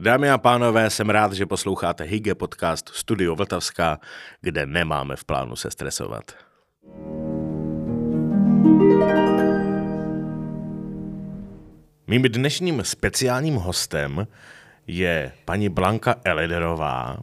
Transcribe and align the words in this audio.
Dámy 0.00 0.30
a 0.30 0.38
pánové, 0.38 0.90
jsem 0.90 1.10
rád, 1.10 1.32
že 1.32 1.46
posloucháte 1.46 2.04
Hygge 2.04 2.34
podcast 2.34 2.88
Studio 2.88 3.34
Vltavská, 3.34 3.98
kde 4.40 4.66
nemáme 4.66 5.16
v 5.16 5.24
plánu 5.24 5.56
se 5.56 5.70
stresovat. 5.70 6.32
Mým 12.06 12.22
dnešním 12.22 12.84
speciálním 12.84 13.54
hostem 13.54 14.26
je 14.86 15.32
paní 15.44 15.68
Blanka 15.68 16.14
Elederová, 16.24 17.18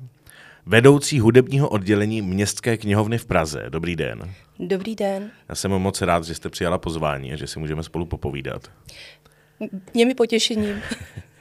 vedoucí 0.66 1.20
hudebního 1.20 1.70
oddělení 1.70 2.22
Městské 2.22 2.78
knihovny 2.78 3.18
v 3.18 3.26
Praze. 3.26 3.66
Dobrý 3.70 3.96
den. 3.96 4.34
Dobrý 4.60 4.96
den. 4.96 5.32
Já 5.50 5.56
jsem 5.56 5.72
moc 5.72 6.02
rád, 6.02 6.24
že 6.24 6.36
jste 6.36 6.50
přijala 6.50 6.78
pozvání 6.78 7.34
a 7.34 7.36
že 7.36 7.48
si 7.48 7.60
můžeme 7.60 7.84
spolu 7.84 8.06
popovídat. 8.06 8.72
Mě 9.94 10.06
mi 10.06 10.16
potěšením. 10.16 10.82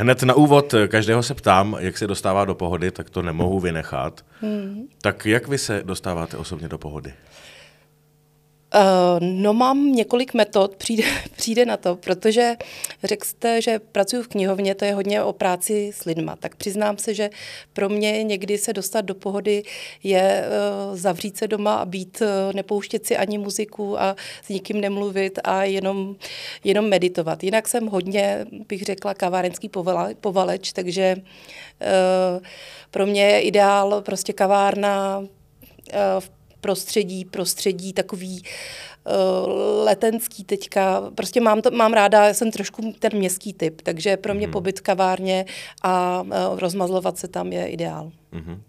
Hned 0.00 0.22
na 0.22 0.34
úvod 0.34 0.74
každého 0.88 1.22
se 1.22 1.34
ptám, 1.34 1.76
jak 1.80 1.98
se 1.98 2.06
dostává 2.06 2.44
do 2.44 2.54
pohody, 2.54 2.90
tak 2.90 3.10
to 3.10 3.22
nemohu 3.22 3.60
vynechat. 3.60 4.24
Hmm. 4.40 4.88
Tak 5.02 5.26
jak 5.26 5.48
vy 5.48 5.58
se 5.58 5.82
dostáváte 5.84 6.36
osobně 6.36 6.68
do 6.68 6.78
pohody? 6.78 7.10
Uh, 7.10 7.14
no 9.20 9.54
mám 9.54 9.92
několik 9.92 10.34
metod, 10.34 10.76
přijde, 10.76 11.02
přijde 11.36 11.64
na 11.66 11.76
to, 11.76 11.96
protože 11.96 12.56
řekl 13.04 13.26
jste, 13.26 13.62
že 13.62 13.78
pracuji 13.78 14.22
v 14.22 14.28
knihovně, 14.28 14.74
to 14.74 14.84
je 14.84 14.94
hodně 14.94 15.22
o 15.22 15.32
práci 15.32 15.90
s 15.94 16.04
lidma, 16.04 16.36
tak 16.36 16.56
přiznám 16.56 16.98
se, 16.98 17.14
že 17.14 17.30
pro 17.72 17.88
mě 17.88 18.24
někdy 18.24 18.58
se 18.58 18.72
dostat 18.72 19.00
do 19.00 19.14
pohody 19.14 19.62
je 20.02 20.44
uh, 20.90 20.96
zavřít 20.96 21.36
se 21.36 21.48
doma 21.48 21.76
a 21.76 21.84
být, 21.84 22.22
uh, 22.22 22.52
nepouštět 22.54 23.06
si 23.06 23.16
ani 23.16 23.38
muziku 23.38 24.00
a 24.00 24.16
s 24.42 24.48
nikým 24.48 24.80
nemluvit 24.80 25.38
a 25.44 25.64
jenom, 25.64 26.16
jenom 26.64 26.88
meditovat. 26.88 27.44
Jinak 27.44 27.68
jsem 27.68 27.86
hodně, 27.86 28.46
bych 28.68 28.82
řekla, 28.82 29.14
kavárenský 29.14 29.68
povala, 29.68 30.08
povaleč, 30.20 30.72
takže 30.72 31.16
uh, 31.16 32.42
pro 32.90 33.06
mě 33.06 33.22
je 33.22 33.40
ideál 33.40 34.02
prostě 34.02 34.32
kavárna 34.32 35.18
uh, 35.18 35.26
v 36.18 36.39
prostředí, 36.60 37.24
prostředí 37.24 37.92
takový 37.92 38.42
uh, 38.42 39.84
letenský 39.84 40.44
teďka. 40.44 41.10
Prostě 41.14 41.40
mám, 41.40 41.62
to, 41.62 41.70
mám 41.70 41.92
ráda, 41.92 42.26
já 42.26 42.34
jsem 42.34 42.50
trošku 42.50 42.94
ten 42.98 43.12
městský 43.14 43.52
typ, 43.52 43.82
takže 43.82 44.16
pro 44.16 44.34
mě 44.34 44.46
mm. 44.46 44.52
pobyt 44.52 44.80
kavárně 44.80 45.44
a 45.82 46.22
uh, 46.22 46.58
rozmazlovat 46.58 47.18
se 47.18 47.28
tam 47.28 47.52
je 47.52 47.66
ideál. 47.66 48.12
Mm-hmm. 48.32 48.60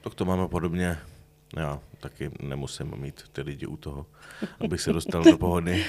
Tak 0.00 0.14
to 0.14 0.24
máme 0.24 0.48
podobně. 0.48 0.98
Já 1.56 1.80
taky 2.00 2.30
nemusím 2.40 2.92
mít 2.96 3.22
ty 3.32 3.42
lidi 3.42 3.66
u 3.66 3.76
toho, 3.76 4.06
abych 4.64 4.80
se 4.80 4.92
dostal 4.92 5.24
do 5.24 5.38
pohody. 5.38 5.84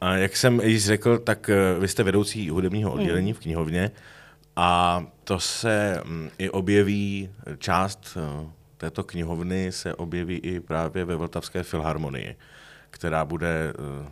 A 0.00 0.16
jak 0.16 0.36
jsem 0.36 0.60
již 0.60 0.84
řekl, 0.84 1.18
tak 1.18 1.50
uh, 1.74 1.80
vy 1.80 1.88
jste 1.88 2.02
vedoucí 2.02 2.50
hudebního 2.50 2.92
oddělení 2.92 3.30
mm. 3.30 3.34
v 3.34 3.40
knihovně 3.40 3.90
a 4.56 5.02
to 5.24 5.40
se 5.40 6.02
um, 6.04 6.30
i 6.38 6.50
objeví 6.50 7.30
část 7.58 8.18
této 8.82 9.04
knihovny 9.04 9.72
se 9.72 9.94
objeví 9.94 10.36
i 10.36 10.60
právě 10.60 11.04
ve 11.04 11.16
Vltavské 11.16 11.62
filharmonii, 11.62 12.36
která 12.90 13.24
bude 13.24 13.48
eh, 13.48 14.08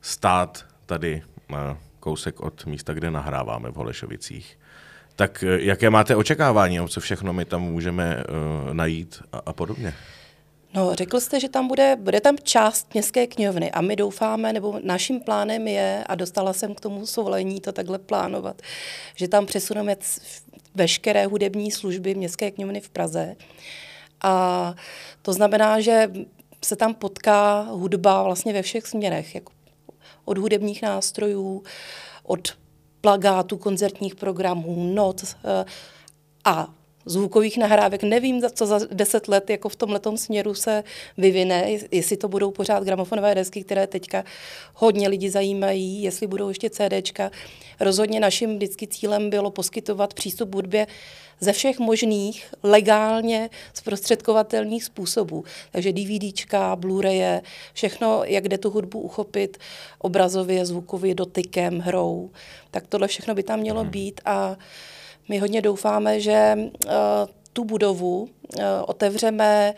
stát 0.00 0.64
tady 0.86 1.22
kousek 2.00 2.40
od 2.40 2.66
místa, 2.66 2.94
kde 2.94 3.10
nahráváme 3.10 3.70
v 3.70 3.74
Holešovicích. 3.74 4.58
Tak 5.16 5.42
eh, 5.42 5.60
jaké 5.60 5.90
máte 5.90 6.16
očekávání, 6.16 6.80
o 6.80 6.88
co 6.88 7.00
všechno 7.00 7.32
my 7.32 7.44
tam 7.44 7.62
můžeme 7.62 8.24
najít 8.72 9.22
a, 9.32 9.38
a 9.46 9.52
podobně? 9.52 9.94
No, 10.74 10.94
řekl 10.94 11.20
jste, 11.20 11.40
že 11.40 11.48
tam 11.48 11.68
bude, 11.68 11.96
bude 12.00 12.20
tam 12.20 12.36
část 12.42 12.94
městské 12.94 13.26
knihovny 13.26 13.70
a 13.70 13.80
my 13.80 13.96
doufáme, 13.96 14.52
nebo 14.52 14.80
naším 14.84 15.20
plánem 15.20 15.68
je, 15.68 16.04
a 16.06 16.14
dostala 16.14 16.52
jsem 16.52 16.74
k 16.74 16.80
tomu 16.80 17.06
svolení 17.06 17.60
to 17.60 17.72
takhle 17.72 17.98
plánovat, 17.98 18.62
že 19.14 19.28
tam 19.28 19.46
přesuneme 19.46 19.96
veškeré 20.74 21.26
hudební 21.26 21.70
služby 21.70 22.14
městské 22.14 22.50
knihovny 22.50 22.80
v 22.80 22.90
Praze 22.90 23.36
a 24.22 24.74
to 25.22 25.32
znamená, 25.32 25.80
že 25.80 26.10
se 26.64 26.76
tam 26.76 26.94
potká 26.94 27.60
hudba 27.60 28.22
vlastně 28.22 28.52
ve 28.52 28.62
všech 28.62 28.86
směrech, 28.86 29.34
jako 29.34 29.52
od 30.24 30.38
hudebních 30.38 30.82
nástrojů, 30.82 31.62
od 32.22 32.48
plagátů, 33.00 33.56
koncertních 33.56 34.14
programů, 34.14 34.94
not 34.94 35.24
eh, 35.24 35.64
a 36.44 36.68
zvukových 37.08 37.58
nahrávek. 37.58 38.02
Nevím, 38.02 38.42
co 38.54 38.66
za 38.66 38.80
deset 38.92 39.28
let 39.28 39.50
jako 39.50 39.68
v 39.68 39.76
tomhle 39.76 40.00
směru 40.14 40.54
se 40.54 40.84
vyvine, 41.16 41.70
jestli 41.90 42.16
to 42.16 42.28
budou 42.28 42.50
pořád 42.50 42.84
gramofonové 42.84 43.34
desky, 43.34 43.64
které 43.64 43.86
teďka 43.86 44.24
hodně 44.74 45.08
lidi 45.08 45.30
zajímají, 45.30 46.02
jestli 46.02 46.26
budou 46.26 46.48
ještě 46.48 46.70
CDčka. 46.70 47.30
Rozhodně 47.80 48.20
naším 48.20 48.56
vždycky 48.56 48.86
cílem 48.86 49.30
bylo 49.30 49.50
poskytovat 49.50 50.14
přístup 50.14 50.54
hudbě 50.54 50.86
ze 51.40 51.52
všech 51.52 51.78
možných 51.78 52.54
legálně 52.62 53.50
zprostředkovatelných 53.74 54.84
způsobů. 54.84 55.44
Takže 55.70 55.92
DVDčka, 55.92 56.76
Blu-raye, 56.76 57.42
všechno, 57.72 58.24
jak 58.24 58.48
jde 58.48 58.58
tu 58.58 58.70
hudbu 58.70 59.00
uchopit 59.00 59.58
obrazově, 59.98 60.66
zvukově, 60.66 61.14
dotykem, 61.14 61.78
hrou. 61.78 62.30
Tak 62.70 62.86
tohle 62.86 63.08
všechno 63.08 63.34
by 63.34 63.42
tam 63.42 63.60
mělo 63.60 63.80
hmm. 63.80 63.90
být 63.90 64.20
a 64.24 64.56
my 65.28 65.38
hodně 65.38 65.62
doufáme, 65.62 66.20
že 66.20 66.54
uh, 66.56 66.92
tu 67.52 67.64
budovu 67.64 68.22
uh, 68.22 68.28
otevřeme 68.86 69.74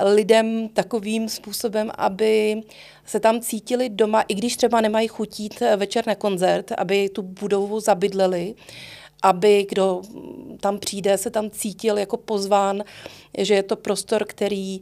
lidem 0.00 0.68
takovým 0.68 1.28
způsobem, 1.28 1.90
aby 1.98 2.62
se 3.04 3.20
tam 3.20 3.40
cítili 3.40 3.88
doma, 3.88 4.22
i 4.22 4.34
když 4.34 4.56
třeba 4.56 4.80
nemají 4.80 5.08
chutít 5.08 5.62
večer 5.76 6.06
na 6.06 6.14
koncert, 6.14 6.72
aby 6.78 7.08
tu 7.08 7.22
budovu 7.22 7.80
zabydleli, 7.80 8.54
aby 9.22 9.66
kdo 9.68 10.02
tam 10.60 10.78
přijde, 10.78 11.18
se 11.18 11.30
tam 11.30 11.50
cítil 11.50 11.98
jako 11.98 12.16
pozván, 12.16 12.84
že 13.38 13.54
je 13.54 13.62
to 13.62 13.76
prostor, 13.76 14.24
který 14.24 14.80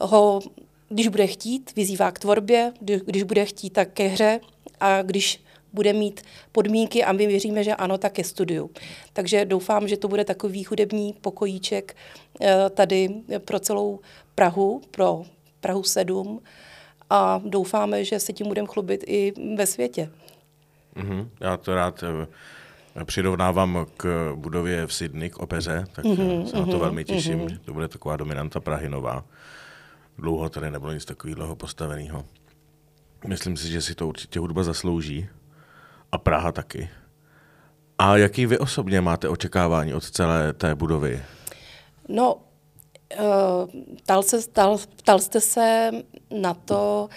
ho, 0.00 0.40
když 0.88 1.08
bude 1.08 1.26
chtít, 1.26 1.72
vyzývá 1.76 2.10
k 2.10 2.18
tvorbě, 2.18 2.72
když 2.80 3.22
bude 3.22 3.44
chtít, 3.44 3.70
tak 3.70 3.92
ke 3.92 4.06
hře 4.06 4.40
a 4.80 5.02
když 5.02 5.42
bude 5.72 5.92
mít 5.92 6.22
podmínky 6.52 7.04
a 7.04 7.12
my 7.12 7.26
věříme, 7.26 7.64
že 7.64 7.74
ano, 7.74 7.98
tak 7.98 8.18
je 8.18 8.24
studiu. 8.24 8.70
Takže 9.12 9.44
doufám, 9.44 9.88
že 9.88 9.96
to 9.96 10.08
bude 10.08 10.24
takový 10.24 10.64
hudební 10.64 11.12
pokojíček 11.20 11.96
eh, 12.40 12.70
tady 12.70 13.08
pro 13.44 13.60
celou 13.60 14.00
Prahu, 14.34 14.80
pro 14.90 15.22
Prahu 15.60 15.82
7 15.82 16.40
a 17.10 17.40
doufáme, 17.44 18.04
že 18.04 18.20
se 18.20 18.32
tím 18.32 18.48
budeme 18.48 18.68
chlubit 18.68 19.04
i 19.06 19.32
ve 19.56 19.66
světě. 19.66 20.10
Mm-hmm. 20.96 21.28
Já 21.40 21.56
to 21.56 21.74
rád 21.74 22.02
eh, 22.02 22.26
přirovnávám 23.04 23.86
k 23.96 24.32
budově 24.34 24.86
v 24.86 24.94
Sydney, 24.94 25.30
k 25.30 25.38
opeře, 25.38 25.86
tak 25.92 26.04
mm-hmm, 26.04 26.44
se 26.44 26.56
na 26.56 26.64
to 26.64 26.70
mm-hmm, 26.70 26.78
velmi 26.78 27.04
těším, 27.04 27.38
mm-hmm. 27.38 27.52
že 27.52 27.58
to 27.58 27.72
bude 27.72 27.88
taková 27.88 28.16
dominanta 28.16 28.60
Prahy 28.60 28.88
nová. 28.88 29.24
Dlouho 30.18 30.48
tady 30.48 30.70
nebylo 30.70 30.92
nic 30.92 31.04
takového 31.04 31.56
postaveného. 31.56 32.24
Myslím 33.26 33.56
si, 33.56 33.68
že 33.68 33.82
si 33.82 33.94
to 33.94 34.08
určitě 34.08 34.38
hudba 34.38 34.62
zaslouží 34.62 35.28
a 36.12 36.18
Praha 36.18 36.52
taky. 36.52 36.88
A 37.98 38.16
jaký 38.16 38.46
vy 38.46 38.58
osobně 38.58 39.00
máte 39.00 39.28
očekávání 39.28 39.94
od 39.94 40.10
celé 40.10 40.52
té 40.52 40.74
budovy? 40.74 41.22
No, 42.08 42.34
uh, 42.34 43.68
ptal, 43.96 44.22
se, 44.22 44.38
ptal, 44.50 44.78
ptal 44.96 45.18
jste 45.18 45.40
se 45.40 45.90
na 46.40 46.54
to, 46.54 47.08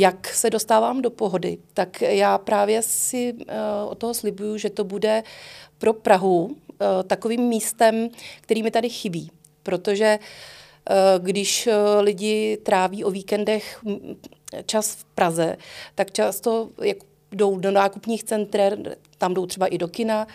jak 0.00 0.34
se 0.34 0.50
dostávám 0.50 1.02
do 1.02 1.10
pohody. 1.10 1.58
Tak 1.74 2.00
já 2.00 2.38
právě 2.38 2.82
si 2.82 3.32
uh, 3.32 3.44
o 3.88 3.94
toho 3.94 4.14
slibuju, 4.14 4.58
že 4.58 4.70
to 4.70 4.84
bude 4.84 5.22
pro 5.78 5.92
Prahu 5.92 6.44
uh, 6.44 6.56
takovým 7.06 7.40
místem, 7.40 8.08
který 8.40 8.62
mi 8.62 8.70
tady 8.70 8.88
chybí. 8.88 9.30
Protože 9.62 10.18
když 11.18 11.68
lidi 12.00 12.58
tráví 12.62 13.04
o 13.04 13.10
víkendech 13.10 13.84
čas 14.66 14.94
v 14.94 15.04
Praze, 15.04 15.56
tak 15.94 16.12
často 16.12 16.68
jako 16.82 17.06
jdou 17.32 17.58
do 17.58 17.70
nákupních 17.70 18.24
center, 18.24 18.96
tam 19.18 19.34
jdou 19.34 19.46
třeba 19.46 19.66
i 19.66 19.78
do 19.78 19.88
kina, 19.88 20.26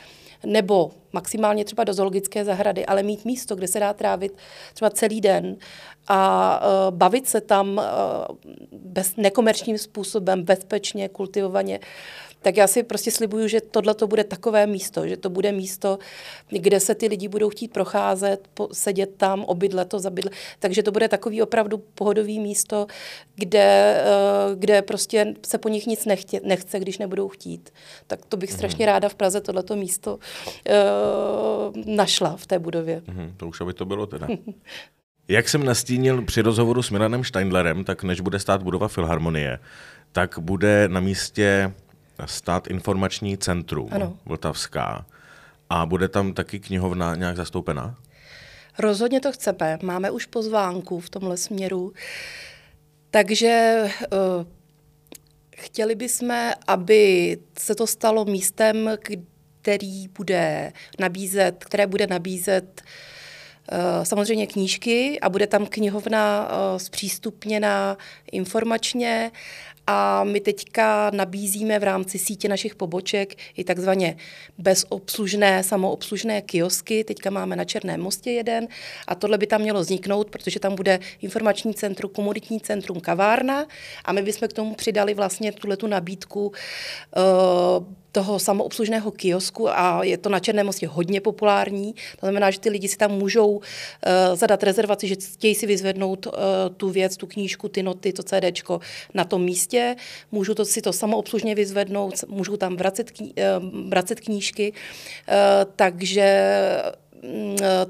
nebo 0.45 0.91
maximálně 1.13 1.65
třeba 1.65 1.83
do 1.83 1.93
zoologické 1.93 2.45
zahrady, 2.45 2.85
ale 2.85 3.03
mít 3.03 3.25
místo, 3.25 3.55
kde 3.55 3.67
se 3.67 3.79
dá 3.79 3.93
trávit 3.93 4.37
třeba 4.73 4.89
celý 4.89 5.21
den 5.21 5.57
a 6.07 6.61
uh, 6.61 6.95
bavit 6.97 7.27
se 7.27 7.41
tam 7.41 7.77
uh, 7.77 7.83
bez, 8.71 9.15
nekomerčním 9.15 9.77
způsobem, 9.77 10.43
bezpečně, 10.43 11.09
kultivovaně, 11.09 11.79
tak 12.43 12.57
já 12.57 12.67
si 12.67 12.83
prostě 12.83 13.11
slibuju, 13.11 13.47
že 13.47 13.61
tohle 13.61 13.93
to 13.93 14.07
bude 14.07 14.23
takové 14.23 14.67
místo, 14.67 15.07
že 15.07 15.17
to 15.17 15.29
bude 15.29 15.51
místo, 15.51 15.99
kde 16.49 16.79
se 16.79 16.95
ty 16.95 17.07
lidi 17.07 17.27
budou 17.27 17.49
chtít 17.49 17.73
procházet, 17.73 18.47
po, 18.53 18.69
sedět 18.71 19.15
tam, 19.17 19.43
obydlet 19.43 19.89
to, 19.89 19.99
zabydlet. 19.99 20.33
Takže 20.59 20.83
to 20.83 20.91
bude 20.91 21.07
takový 21.07 21.41
opravdu 21.41 21.77
pohodový 21.77 22.39
místo, 22.39 22.87
kde, 23.35 24.03
uh, 24.05 24.59
kde 24.59 24.81
prostě 24.81 25.33
se 25.45 25.57
po 25.57 25.69
nich 25.69 25.87
nic 25.87 26.05
nechtě, 26.05 26.41
nechce, 26.43 26.79
když 26.79 26.97
nebudou 26.97 27.29
chtít. 27.29 27.69
Tak 28.07 28.25
to 28.25 28.37
bych 28.37 28.49
mm-hmm. 28.49 28.55
strašně 28.55 28.85
ráda 28.85 29.09
v 29.09 29.15
Praze 29.15 29.41
tohleto 29.41 29.75
místo 29.75 30.15
uh, 30.15 31.95
našla 31.95 32.37
v 32.37 32.45
té 32.45 32.59
budově. 32.59 33.01
Mm-hmm. 33.01 33.33
To 33.37 33.47
už 33.47 33.61
aby 33.61 33.73
to 33.73 33.85
bylo 33.85 34.05
teda. 34.05 34.27
Jak 35.27 35.49
jsem 35.49 35.65
nastínil 35.65 36.21
při 36.21 36.41
rozhovoru 36.41 36.83
s 36.83 36.89
Milanem 36.89 37.23
Steindlerem, 37.23 37.83
tak 37.83 38.03
než 38.03 38.21
bude 38.21 38.39
stát 38.39 38.63
budova 38.63 38.87
Filharmonie, 38.87 39.59
tak 40.11 40.39
bude 40.39 40.87
na 40.87 40.99
místě 40.99 41.73
stát 42.25 42.67
informační 42.67 43.37
centrum 43.37 43.89
ano. 43.91 44.17
Vltavská. 44.25 45.05
A 45.69 45.85
bude 45.85 46.07
tam 46.07 46.33
taky 46.33 46.59
knihovna 46.59 47.15
nějak 47.15 47.35
zastoupená? 47.35 47.95
Rozhodně 48.79 49.19
to 49.19 49.31
chceme. 49.31 49.77
Máme 49.83 50.11
už 50.11 50.25
pozvánku 50.25 50.99
v 50.99 51.09
tomhle 51.09 51.37
směru. 51.37 51.93
Takže 53.11 53.83
uh, 53.83 54.45
chtěli 55.57 55.95
bychom, 55.95 56.51
aby 56.67 57.37
se 57.59 57.75
to 57.75 57.87
stalo 57.87 58.25
místem, 58.25 58.89
který 59.61 60.07
bude 60.07 60.73
nabízet, 60.99 61.65
které 61.65 61.87
bude 61.87 62.07
nabízet 62.07 62.81
uh, 63.71 64.03
samozřejmě 64.03 64.47
knížky 64.47 65.19
a 65.19 65.29
bude 65.29 65.47
tam 65.47 65.65
knihovna 65.65 66.47
uh, 66.47 66.77
zpřístupněná 66.77 67.97
informačně 68.31 69.31
a 69.87 70.23
my 70.23 70.39
teďka 70.39 71.11
nabízíme 71.13 71.79
v 71.79 71.83
rámci 71.83 72.19
sítě 72.19 72.49
našich 72.49 72.75
poboček 72.75 73.35
i 73.57 73.63
takzvaně 73.63 74.17
bezobslužné, 74.57 75.63
samoobslužné 75.63 76.41
kiosky. 76.41 77.03
Teďka 77.03 77.29
máme 77.29 77.55
na 77.55 77.65
Černém 77.65 78.01
mostě 78.01 78.31
jeden 78.31 78.67
a 79.07 79.15
tohle 79.15 79.37
by 79.37 79.47
tam 79.47 79.61
mělo 79.61 79.79
vzniknout, 79.79 80.29
protože 80.29 80.59
tam 80.59 80.75
bude 80.75 80.99
informační 81.21 81.73
centrum, 81.73 82.11
komunitní 82.11 82.59
centrum, 82.59 82.99
kavárna 82.99 83.65
a 84.05 84.11
my 84.11 84.21
bychom 84.21 84.47
k 84.47 84.53
tomu 84.53 84.75
přidali 84.75 85.13
vlastně 85.13 85.51
tuhle 85.51 85.77
tu 85.77 85.87
nabídku 85.87 86.47
uh, 86.47 88.02
toho 88.13 88.39
samoobslužného 88.39 89.11
kiosku 89.11 89.69
a 89.69 90.03
je 90.03 90.17
to 90.17 90.29
na 90.29 90.39
Černém 90.39 90.65
mostě 90.65 90.87
hodně 90.87 91.21
populární. 91.21 91.93
To 91.93 92.25
znamená, 92.25 92.51
že 92.51 92.59
ty 92.59 92.69
lidi 92.69 92.87
si 92.87 92.97
tam 92.97 93.11
můžou 93.11 93.49
uh, 93.49 93.61
zadat 94.33 94.63
rezervaci, 94.63 95.07
že 95.07 95.15
chtějí 95.15 95.55
si 95.55 95.65
vyzvednout 95.65 96.25
uh, 96.25 96.33
tu 96.77 96.89
věc, 96.89 97.17
tu 97.17 97.27
knížku, 97.27 97.69
ty 97.69 97.83
noty, 97.83 98.13
to 98.13 98.23
CDčko 98.23 98.79
na 99.13 99.23
tom 99.23 99.43
místě. 99.43 99.95
Můžou 100.31 100.53
to 100.53 100.65
si 100.65 100.81
to 100.81 100.93
samoobslužně 100.93 101.55
vyzvednout, 101.55 102.13
můžou 102.27 102.57
tam 102.57 102.75
vracet, 102.75 103.11
kní, 103.11 103.33
uh, 103.33 103.89
vracet 103.89 104.19
knížky. 104.19 104.71
Uh, 104.71 105.71
takže 105.75 106.21
eh, 106.21 107.02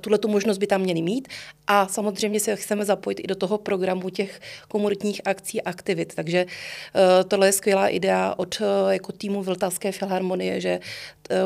tuhle 0.01 0.17
tu 0.17 0.27
možnost 0.27 0.57
by 0.57 0.67
tam 0.67 0.81
měli 0.81 1.01
mít 1.01 1.27
a 1.67 1.87
samozřejmě 1.87 2.39
se 2.39 2.55
chceme 2.55 2.85
zapojit 2.85 3.19
i 3.19 3.27
do 3.27 3.35
toho 3.35 3.57
programu 3.57 4.09
těch 4.09 4.41
komunitních 4.67 5.21
akcí 5.25 5.61
a 5.61 5.69
aktivit. 5.69 6.15
Takže 6.15 6.45
uh, 6.45 7.01
tohle 7.27 7.47
je 7.47 7.51
skvělá 7.51 7.87
idea 7.87 8.33
od 8.37 8.61
uh, 8.61 8.67
jako 8.89 9.11
týmu 9.11 9.43
Vltavské 9.43 9.91
filharmonie, 9.91 10.61
že 10.61 10.79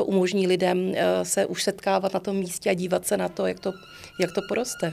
umožní 0.03 0.47
lidem 0.47 0.93
se 1.23 1.45
už 1.45 1.63
setkávat 1.63 2.13
na 2.13 2.19
tom 2.19 2.35
místě 2.35 2.69
a 2.69 2.73
dívat 2.73 3.07
se 3.07 3.17
na 3.17 3.29
to, 3.29 3.45
jak 3.45 3.59
to, 3.59 3.73
jak 4.19 4.31
to 4.31 4.41
poroste. 4.49 4.91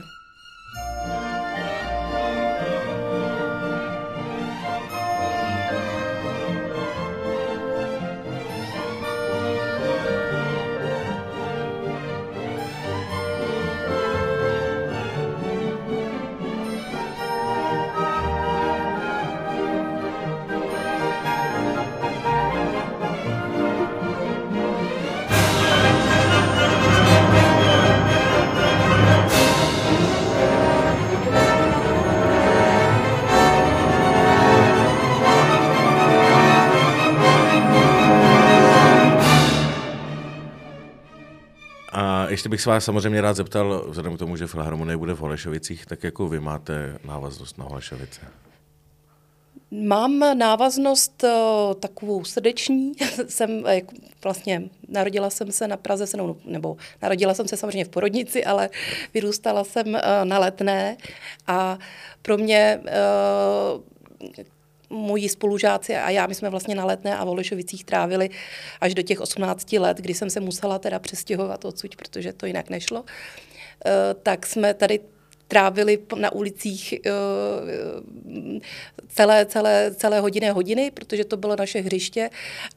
Ještě 42.35 42.49
bych 42.49 42.61
se 42.61 42.69
vás 42.69 42.85
samozřejmě 42.85 43.21
rád 43.21 43.33
zeptal, 43.33 43.85
vzhledem 43.89 44.15
k 44.15 44.19
tomu, 44.19 44.37
že 44.37 44.47
Filharmonie 44.47 44.97
bude 44.97 45.13
v 45.13 45.19
Holešovicích, 45.19 45.85
tak 45.85 46.03
jako 46.03 46.27
vy 46.27 46.39
máte 46.39 46.97
návaznost 47.05 47.57
na 47.57 47.65
Holešovice? 47.65 48.21
Mám 49.71 50.19
návaznost 50.19 51.23
uh, 51.23 51.73
takovou 51.73 52.23
srdeční. 52.23 52.91
jsem 53.27 53.51
uh, 53.51 53.71
vlastně 54.23 54.63
narodila 54.87 55.29
jsem 55.29 55.51
se 55.51 55.67
na 55.67 55.77
Praze, 55.77 56.05
nebo 56.45 56.77
narodila 57.01 57.33
jsem 57.33 57.47
se 57.47 57.57
samozřejmě 57.57 57.85
v 57.85 57.89
porodnici, 57.89 58.45
ale 58.45 58.69
vyrůstala 59.13 59.63
jsem 59.63 59.87
uh, 59.87 60.01
na 60.23 60.39
Letné 60.39 60.97
a 61.47 61.79
pro 62.21 62.37
mě 62.37 62.81
moji 64.95 65.29
spolužáci 65.29 65.95
a 65.95 66.09
já, 66.09 66.27
my 66.27 66.35
jsme 66.35 66.49
vlastně 66.49 66.75
na 66.75 66.85
Letné 66.85 67.17
a 67.17 67.25
v 67.25 67.29
Olešovicích 67.29 67.85
trávili 67.85 68.29
až 68.81 68.93
do 68.93 69.01
těch 69.01 69.21
18 69.21 69.73
let, 69.73 69.97
kdy 69.97 70.13
jsem 70.13 70.29
se 70.29 70.39
musela 70.39 70.79
teda 70.79 70.99
přestěhovat 70.99 71.65
odsud, 71.65 71.95
protože 71.95 72.33
to 72.33 72.45
jinak 72.45 72.69
nešlo. 72.69 73.01
Uh, 73.01 73.05
tak 74.23 74.45
jsme 74.45 74.73
tady 74.73 74.99
trávili 75.47 75.99
na 76.15 76.31
ulicích 76.31 76.93
uh, 77.05 78.59
celé, 79.07 79.45
celé, 79.45 79.91
celé 79.95 80.19
hodiny 80.19 80.49
hodiny, 80.49 80.91
protože 80.91 81.25
to 81.25 81.37
bylo 81.37 81.55
naše 81.55 81.81
hřiště 81.81 82.29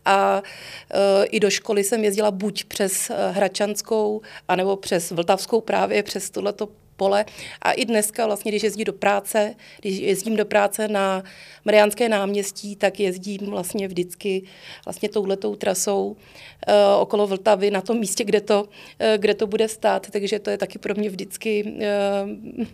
a 0.05 0.43
uh, 0.43 1.25
i 1.31 1.41
do 1.41 1.51
školy 1.51 1.85
jsem 1.85 2.05
jezdila 2.05 2.31
buď 2.31 2.65
přes 2.65 3.11
Hračanskou, 3.31 4.21
anebo 4.49 4.77
přes 4.77 5.11
Vltavskou 5.11 5.61
právě, 5.61 6.03
přes 6.03 6.31
tohleto 6.31 6.69
pole. 6.99 7.25
A 7.63 7.73
i 7.73 7.85
dneska 7.85 8.27
vlastně, 8.27 8.51
když 8.51 8.63
jezdím 8.63 8.85
do 8.85 8.93
práce, 8.93 9.55
když 9.81 9.99
jezdím 9.99 10.37
do 10.37 10.45
práce 10.45 10.89
na 10.89 11.23
Mariánské 11.65 12.09
náměstí, 12.09 12.77
tak 12.77 13.01
jezdím 13.01 13.39
vlastně 13.47 13.89
vždycky 13.89 14.43
vlastně 14.85 15.09
touhletou 15.09 15.55
trasou 15.57 16.07
uh, 16.07 16.17
okolo 17.01 17.27
Vltavy 17.27 17.71
na 17.71 17.81
tom 17.81 17.99
místě, 17.99 18.25
kde 18.25 18.41
to, 18.41 18.63
uh, 18.63 18.69
kde 19.17 19.35
to 19.35 19.47
bude 19.47 19.69
stát. 19.69 20.11
Takže 20.11 20.39
to 20.39 20.51
je 20.51 20.59
taky 20.59 20.79
pro 20.79 20.95
mě 20.95 21.09
vždycky 21.11 21.65
uh, 21.65 22.67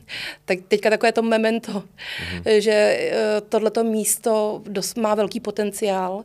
tak 0.45 0.59
teďka 0.69 0.91
takové 0.91 1.13
to 1.13 1.23
memento, 1.23 1.73
mm-hmm. 1.73 2.59
že 2.59 2.77
uh, 2.97 3.49
tohleto 3.49 3.85
místo 3.85 4.63
dost 4.65 4.97
má 4.97 5.15
velký 5.15 5.41
potenciál 5.41 6.25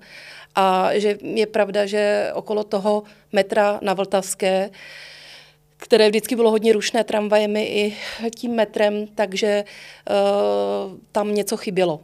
a 0.56 0.92
že 0.94 1.18
je 1.22 1.48
pravda, 1.48 1.86
že 1.86 2.31
okolo 2.34 2.63
toho 2.63 3.04
metra 3.31 3.80
na 3.81 3.94
Vltavské 3.94 4.69
které 5.79 6.09
vždycky 6.09 6.35
bylo 6.35 6.51
hodně 6.51 6.73
rušné 6.73 7.03
tramvajemi 7.03 7.63
i 7.63 7.95
tím 8.35 8.51
metrem, 8.51 9.07
takže 9.15 9.63
uh, 10.09 10.97
tam 11.11 11.35
něco 11.35 11.57
chybělo 11.57 11.99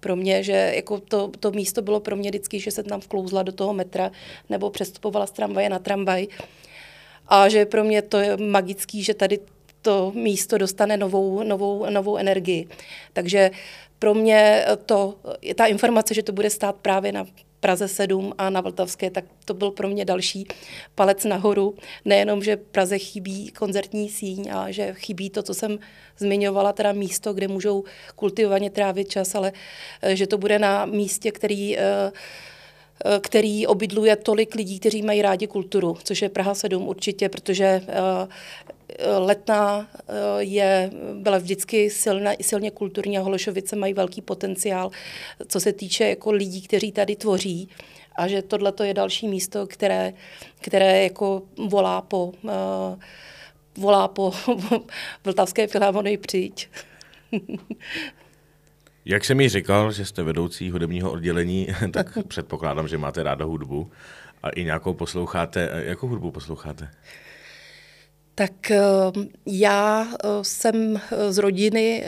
pro 0.00 0.16
mě, 0.16 0.42
že 0.42 0.72
jako 0.76 1.00
to, 1.00 1.30
to 1.40 1.50
místo 1.50 1.82
bylo 1.82 2.00
pro 2.00 2.16
mě 2.16 2.30
vždycky, 2.30 2.60
že 2.60 2.70
se 2.70 2.82
tam 2.82 3.00
vklouzla 3.00 3.42
do 3.42 3.52
toho 3.52 3.74
metra 3.74 4.10
nebo 4.48 4.70
přestupovala 4.70 5.26
z 5.26 5.30
tramvaje 5.30 5.68
na 5.68 5.78
tramvaj. 5.78 6.26
A 7.28 7.48
že 7.48 7.66
pro 7.66 7.84
mě 7.84 8.02
to 8.02 8.18
je 8.18 8.36
magický, 8.36 9.02
že 9.02 9.14
tady 9.14 9.38
to 9.82 10.12
místo 10.14 10.58
dostane 10.58 10.96
novou, 10.96 11.42
novou, 11.42 11.90
novou 11.90 12.16
energii. 12.16 12.68
Takže 13.12 13.50
pro 13.98 14.14
mě 14.14 14.64
to, 14.86 15.14
ta 15.54 15.66
informace, 15.66 16.14
že 16.14 16.22
to 16.22 16.32
bude 16.32 16.50
stát 16.50 16.76
právě 16.76 17.12
na 17.12 17.26
Praze 17.60 17.88
7 17.88 18.34
a 18.38 18.50
na 18.50 18.60
Vltavské, 18.60 19.10
tak 19.10 19.24
to 19.44 19.54
byl 19.54 19.70
pro 19.70 19.88
mě 19.88 20.04
další 20.04 20.46
palec 20.94 21.24
nahoru. 21.24 21.74
Nejenom, 22.04 22.42
že 22.42 22.56
Praze 22.56 22.98
chybí 22.98 23.50
koncertní 23.50 24.08
síň 24.08 24.50
a 24.52 24.70
že 24.70 24.94
chybí 24.94 25.30
to, 25.30 25.42
co 25.42 25.54
jsem 25.54 25.78
zmiňovala, 26.18 26.72
teda 26.72 26.92
místo, 26.92 27.32
kde 27.32 27.48
můžou 27.48 27.84
kultivovaně 28.16 28.70
trávit 28.70 29.08
čas, 29.08 29.34
ale 29.34 29.52
eh, 30.02 30.16
že 30.16 30.26
to 30.26 30.38
bude 30.38 30.58
na 30.58 30.86
místě, 30.86 31.32
který 31.32 31.78
eh, 31.78 32.12
eh, 33.04 33.20
který 33.20 33.66
obydluje 33.66 34.16
tolik 34.16 34.54
lidí, 34.54 34.80
kteří 34.80 35.02
mají 35.02 35.22
rádi 35.22 35.46
kulturu, 35.46 35.96
což 36.04 36.22
je 36.22 36.28
Praha 36.28 36.54
7 36.54 36.88
určitě, 36.88 37.28
protože 37.28 37.80
Letná 39.18 39.88
je, 40.38 40.90
byla 41.14 41.38
vždycky 41.38 41.90
silna, 41.90 42.32
silně 42.40 42.70
kulturní 42.70 43.18
a 43.18 43.20
Holešovice 43.20 43.76
mají 43.76 43.94
velký 43.94 44.22
potenciál, 44.22 44.90
co 45.48 45.60
se 45.60 45.72
týče 45.72 46.08
jako 46.08 46.30
lidí, 46.32 46.62
kteří 46.62 46.92
tady 46.92 47.16
tvoří 47.16 47.68
a 48.16 48.28
že 48.28 48.42
tohle 48.42 48.72
je 48.82 48.94
další 48.94 49.28
místo, 49.28 49.66
které, 49.66 50.12
které 50.60 51.02
jako 51.02 51.42
volá 51.68 52.00
po, 52.00 52.32
uh, 52.42 52.50
volá 53.76 54.08
po 54.08 54.32
Vltavské 55.24 55.66
filharmonii 55.66 56.16
přijít. 56.16 56.60
Jak 59.04 59.24
jsem 59.24 59.36
mi 59.36 59.48
říkal, 59.48 59.92
že 59.92 60.04
jste 60.04 60.22
vedoucí 60.22 60.70
hudebního 60.70 61.12
oddělení, 61.12 61.68
tak 61.92 62.18
předpokládám, 62.28 62.88
že 62.88 62.98
máte 62.98 63.22
ráda 63.22 63.44
hudbu 63.44 63.90
a 64.42 64.50
i 64.50 64.64
nějakou 64.64 64.94
posloucháte. 64.94 65.70
Jakou 65.74 66.08
hudbu 66.08 66.30
posloucháte? 66.30 66.90
Tak 68.40 68.70
eh, 68.70 68.80
já 69.46 70.08
eh, 70.12 70.28
jsem 70.42 71.00
z 71.28 71.38
rodiny, 71.38 72.04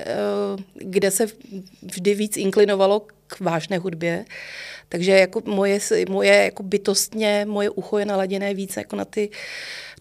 kde 0.75 1.11
se 1.11 1.27
vždy 1.83 2.15
víc 2.15 2.37
inklinovalo 2.37 3.01
k 3.27 3.41
vážné 3.41 3.79
hudbě. 3.79 4.25
Takže 4.89 5.13
jako 5.13 5.43
moje, 5.45 5.79
moje 6.09 6.45
jako 6.45 6.63
bytostně, 6.63 7.47
moje 7.49 7.71
ucho 7.71 7.99
je 7.99 8.05
naladěné 8.05 8.55
víc 8.55 8.77
jako 8.77 8.97
na, 8.97 9.05
ty, 9.05 9.31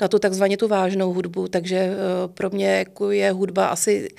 na 0.02 0.08
tu 0.08 0.20
takzvaně 0.20 0.58
tu 0.58 0.68
vážnou 0.68 1.14
hudbu, 1.14 1.48
takže 1.48 1.78
eh, 1.78 1.96
pro 2.28 2.50
mě 2.50 2.68
jako 2.68 3.12
je 3.12 3.32
hudba 3.32 3.68
asi 3.68 4.10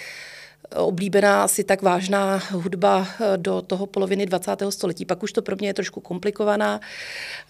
oblíbená 0.76 1.44
asi 1.44 1.64
tak 1.64 1.82
vážná 1.82 2.42
hudba 2.50 3.08
eh, 3.08 3.36
do 3.36 3.62
toho 3.62 3.86
poloviny 3.86 4.26
20. 4.26 4.62
století. 4.70 5.04
Pak 5.04 5.22
už 5.22 5.32
to 5.32 5.42
pro 5.42 5.56
mě 5.56 5.68
je 5.68 5.74
trošku 5.74 6.00
komplikovaná 6.00 6.80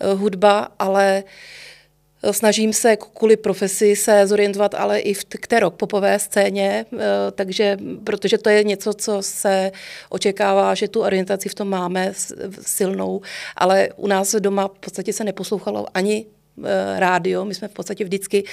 eh, 0.01 0.15
hudba, 0.15 0.69
ale 0.79 1.25
Snažím 2.31 2.73
se 2.73 2.97
kvůli 2.97 3.37
profesi 3.37 3.97
se 3.97 4.27
zorientovat, 4.27 4.75
ale 4.75 4.99
i 4.99 5.15
v 5.15 5.25
té 5.25 5.61
rock 5.61 5.75
popové 5.75 6.19
scéně, 6.19 6.87
eh, 6.93 6.99
takže, 7.35 7.77
protože 8.05 8.39
to 8.39 8.51
je 8.51 8.65
něco, 8.65 8.95
co 8.95 9.17
se 9.21 9.73
očekává, 10.09 10.75
že 10.75 10.89
tu 10.89 11.01
orientaci 11.01 11.49
v 11.49 11.55
tom 11.55 11.69
máme 11.69 12.13
silnou, 12.61 13.21
ale 13.57 13.89
u 13.97 14.07
nás 14.07 14.35
doma 14.35 14.69
v 14.69 14.79
podstatě 14.79 15.13
se 15.13 15.25
neposlouchalo 15.25 15.87
ani 15.95 16.27
rádio. 16.97 17.45
My 17.45 17.55
jsme 17.55 17.69
v 17.69 17.73
podstatě 17.73 18.05
vždycky 18.05 18.45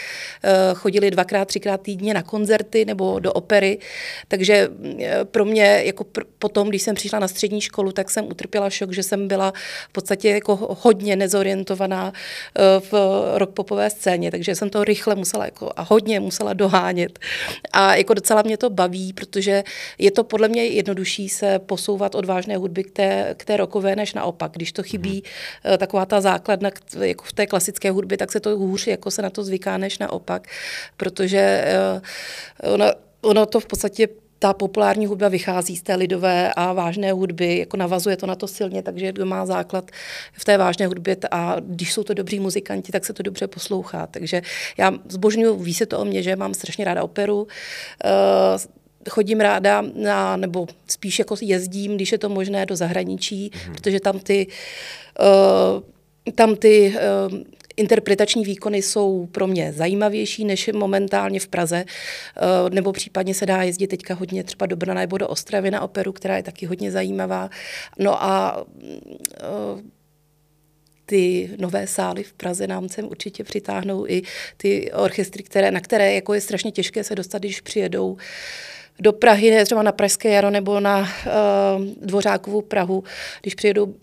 eh, 0.44 0.50
chodili 0.74 1.12
dvakrát, 1.12 1.48
třikrát 1.48 1.82
týdně 1.82 2.13
na 2.13 2.24
koncerty 2.24 2.86
nebo 2.86 3.20
do 3.20 3.34
opery, 3.34 3.79
takže 4.27 4.70
eh, 5.00 5.25
pro 5.25 5.46
mě 5.46 5.82
jako 5.86 6.03
pr- 6.03 6.25
potom, 6.39 6.70
když 6.70 6.82
jsem 6.82 6.96
přišla 6.96 7.20
na 7.20 7.27
střední 7.27 7.62
školu, 7.62 7.91
tak 7.91 8.10
jsem 8.10 8.25
utrpěla 8.25 8.70
šok, 8.70 8.94
že 8.94 9.03
jsem 9.03 9.27
byla 9.27 9.53
v 9.89 9.91
podstatě 9.91 10.29
jako 10.29 10.77
hodně 10.82 11.15
nezorientovaná 11.15 12.13
v 12.79 12.94
rock 13.36 13.50
popové 13.50 13.89
scéně, 13.89 14.32
takže 14.32 14.56
jsem 14.56 14.70
to 14.70 14.84
rychle 14.84 15.15
musela 15.15 15.46
jako 15.46 15.72
a 15.75 15.82
hodně 15.82 16.20
musela 16.20 16.53
dohánět. 16.53 17.20
A 17.72 17.96
jako 17.96 18.13
docela 18.13 18.41
mě 18.41 18.58
to 18.58 18.70
baví, 18.70 19.13
protože 19.13 19.63
je 19.98 20.12
to 20.12 20.24
podle 20.24 20.48
mě 20.48 20.65
jednodušší 20.65 21.29
se 21.29 21.60
posouvat 21.60 22.15
od 22.15 22.25
vážné 22.25 22.58
hudby 22.58 22.84
k 22.84 22.91
té, 22.91 23.36
k 23.38 23.46
té 23.46 23.58
rokové, 23.58 23.96
než 23.96 24.13
naopak. 24.13 24.51
Když 24.51 24.72
to 24.72 24.84
chybí 24.84 25.24
mm. 25.72 25.77
taková 25.77 26.06
ta 26.06 26.22
základna 26.22 26.70
jako 27.01 27.24
v 27.24 27.34
té 27.34 27.48
klasické 27.48 27.88
klasické 27.89 27.91
hudby, 27.91 28.17
tak 28.17 28.31
se 28.31 28.39
to 28.39 28.58
hůř 28.58 28.88
jako 28.88 29.12
se 29.12 29.22
na 29.22 29.29
to 29.29 29.43
zvyká, 29.43 29.77
než 29.77 30.00
naopak, 30.00 30.48
protože 30.98 31.65
uh, 32.63 32.74
ono, 32.74 32.86
ono 33.22 33.46
to 33.46 33.60
v 33.60 33.65
podstatě 33.65 34.08
ta 34.39 34.53
populární 34.53 35.05
hudba 35.05 35.27
vychází 35.27 35.75
z 35.75 35.81
té 35.81 35.96
lidové 35.96 36.53
a 36.55 36.74
vážné 36.74 37.12
hudby, 37.12 37.58
jako 37.58 37.77
navazuje 37.77 38.17
to 38.17 38.25
na 38.25 38.36
to 38.36 38.48
silně, 38.48 38.81
takže 38.84 39.13
to 39.13 39.25
má 39.25 39.46
základ 39.46 39.91
v 40.34 40.46
té 40.46 40.58
vážné 40.58 40.88
hudbě 40.88 41.17
a 41.31 41.60
když 41.60 41.93
jsou 41.93 42.03
to 42.03 42.13
dobří 42.13 42.39
muzikanti, 42.39 42.91
tak 42.91 43.05
se 43.05 43.13
to 43.13 43.24
dobře 43.24 43.48
poslouchá. 43.48 44.08
Takže 44.08 44.41
já 44.77 44.93
zbožňuji, 45.10 45.63
ví 45.63 45.74
se 45.74 45.86
to 45.86 46.00
o 46.00 46.05
mě, 46.05 46.24
že 46.24 46.36
mám 46.36 46.53
strašně 46.53 46.86
ráda 46.86 47.03
operu, 47.03 47.43
uh, 47.43 47.50
chodím 49.10 49.39
ráda 49.39 49.84
na, 49.96 50.38
nebo 50.38 50.67
spíš 50.88 51.19
jako 51.19 51.36
jezdím, 51.41 51.96
když 51.96 52.12
je 52.12 52.17
to 52.17 52.29
možné, 52.29 52.65
do 52.65 52.75
zahraničí, 52.75 53.51
mm-hmm. 53.51 53.74
protože 53.75 54.00
tam 54.00 54.19
ty, 54.19 54.48
uh, 55.19 55.84
tam 56.36 56.55
ty 56.55 56.96
interpretační 57.80 58.44
výkony 58.44 58.82
jsou 58.82 59.26
pro 59.32 59.48
mě 59.48 59.74
zajímavější 59.74 60.46
než 60.46 60.70
momentálně 60.74 61.40
v 61.40 61.48
Praze, 61.48 61.86
eh, 61.86 62.70
nebo 62.70 62.92
případně 62.92 63.34
se 63.34 63.46
dá 63.46 63.64
jezdit 63.64 63.88
teďka 63.88 64.14
hodně 64.14 64.44
třeba 64.44 64.66
do 64.66 64.76
Brna 64.76 64.94
nebo 64.94 65.18
do 65.18 65.28
Ostravy 65.28 65.72
na 65.72 65.82
operu, 65.82 66.12
která 66.12 66.38
je 66.38 66.44
taky 66.44 66.66
hodně 66.66 66.92
zajímavá. 66.92 67.50
No 68.00 68.24
a 68.24 68.66
eh, 69.38 70.00
ty 71.06 71.50
nové 71.60 71.88
sály 71.88 72.24
v 72.24 72.34
Praze 72.34 72.68
nám 72.68 72.90
sem 72.90 73.06
určitě 73.06 73.44
přitáhnou 73.44 74.06
i 74.08 74.22
ty 74.58 74.92
orchestry, 74.92 75.44
které, 75.44 75.72
na 75.72 75.80
které 75.80 76.14
jako 76.14 76.34
je 76.34 76.42
strašně 76.42 76.72
těžké 76.72 77.04
se 77.04 77.16
dostat, 77.16 77.40
když 77.40 77.62
přijedou 77.62 78.18
do 79.00 79.13
Prahy, 79.13 79.65
třeba 79.65 79.84
na 79.84 79.91
Pražské 79.91 80.29
jaro 80.29 80.50
nebo 80.50 80.79
na 80.79 81.00
uh, 81.00 81.86
Dvořákovou 82.01 82.62
Prahu, 82.62 83.03
když 83.41 83.56
přijedou 83.56 83.94